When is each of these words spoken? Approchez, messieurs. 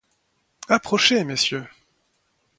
Approchez, 0.67 1.23
messieurs. 1.23 1.67